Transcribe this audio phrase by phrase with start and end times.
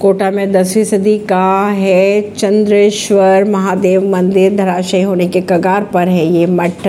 [0.00, 6.26] कोटा में दसवीं सदी का है। चंद्रेश्वर महादेव मंदिर धराशय होने के कगार पर है
[6.26, 6.86] ये मठ।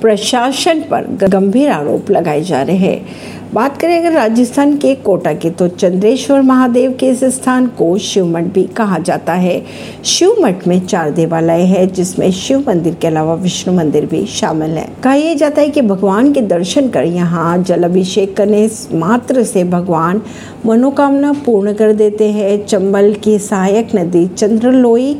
[0.00, 5.50] प्रशासन पर गंभीर आरोप लगाए जा रहे हैं। बात करें अगर राजस्थान के कोटा की
[5.50, 9.62] तो चंद्रेश्वर महादेव के इस स्थान को शिव मठ भी कहा जाता है।
[10.04, 14.70] शिव मठ में चार देवालय है, जिसमें शिव मंदिर के अलावा विष्णु मंदिर भी शामिल
[14.70, 19.44] है। कहा यह जाता है कि भगवान के दर्शन कर यहाँ जल अभिषेक करने मात्र
[19.44, 20.22] से भगवान
[20.66, 25.12] मनोकामना पूर्ण कर देते हैं। चंबल की सहायक नदी चंद्रलोई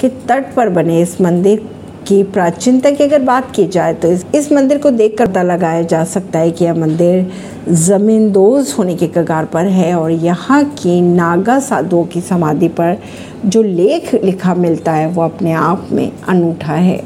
[0.00, 1.68] के तट पर बने इस मंदिर
[2.06, 5.42] की प्राचीनता की अगर बात की जाए तो इस, इस मंदिर को देख कर पता
[5.42, 7.30] लगाया जा सकता है कि यह मंदिर
[7.68, 12.98] ज़मींदोज होने के कगार पर है और यहाँ की नागा साधुओं की समाधि पर
[13.46, 17.02] जो लेख लिखा मिलता है वो अपने आप में अनूठा है।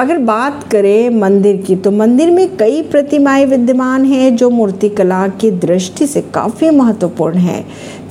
[0.00, 5.50] अगर बात करें मंदिर की तो मंदिर में कई प्रतिमाएँ विद्यमान हैं जो मूर्तिकला की
[5.50, 7.64] दृष्टि से काफ़ी महत्वपूर्ण है।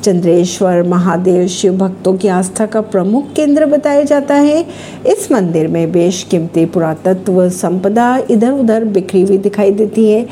[0.03, 4.59] चंद्रेश्वर, महादेव, शिव भक्तों की आस्था का प्रमुख केंद्र बताया जाता है।
[5.07, 10.25] इस मंदिर में बेशकीमती पुरातत्व संपदा इधर उधर बिखरी हुई दिखाई देती है,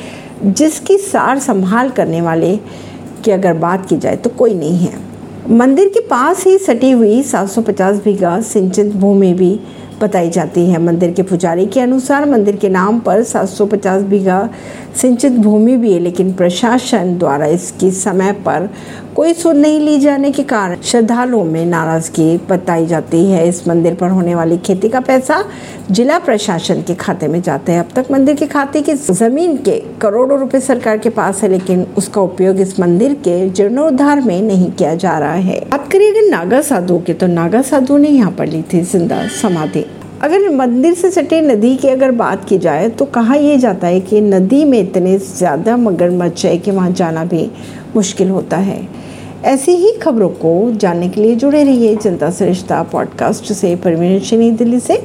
[0.44, 2.56] जिसकी सार संभाल करने वाले
[3.24, 5.04] की अगर बात की जाए तो कोई नहीं है।
[5.50, 9.60] मंदिर के पास ही सटी हुई 750 बीघा सिंचित भूमि भी
[10.02, 14.48] बताई जाती है। मंदिर के पुजारी के अनुसार मंदिर के नाम पर 750 बीघा
[14.96, 18.70] सिंचित भूमि भी है, लेकिन प्रशासन द्वारा इसकी समय पर
[19.16, 23.94] कोई सुध नहीं ली जाने के कारण श्रद्धालुओं में नाराज़गी बताई जाती है। इस मंदिर
[23.96, 25.44] पर होने वाली खेती का पैसा
[25.92, 29.80] जिला प्रशासन के खाते में जाता है। अब तक मंदिर के खाते की ज़मीन के
[30.02, 34.72] करोड़ों रुपए सरकार के पास है, लेकिन उसका उपयोग इस मंदिर के जीर्णोद्धार में नहीं
[34.72, 38.32] किया जा रहा है। बात करिए अगर नागा साधु की तो नागा साधु ने यहाँ
[38.32, 39.86] पर ली थी ज़िंदा समाधि।
[40.26, 44.00] अगर मंदिर से सटे नदी की अगर बात की जाए तो कहा यह जाता है
[44.00, 47.52] कि नदी में इतने ज़्यादा मगरमच्छ है कि वहाँ जाना भी
[47.96, 48.88] मुश्किल होता है?
[49.44, 54.80] ऐसी ही खबरों को जानने के लिए जुड़े रहिए जनता सरिश्ता पॉडकास्ट से। परवीन दिल्ली
[54.80, 55.04] से।